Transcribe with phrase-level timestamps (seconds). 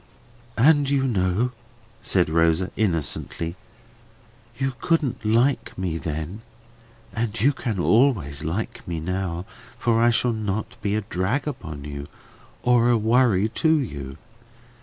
[0.57, 1.51] "And you know,"
[2.01, 3.55] said Rosa innocently,
[4.57, 6.41] "you couldn't like me then;
[7.13, 9.45] and you can always like me now,
[9.77, 12.07] for I shall not be a drag upon you,
[12.63, 14.17] or a worry to you.